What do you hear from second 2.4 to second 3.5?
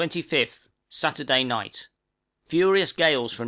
Furious gales from N.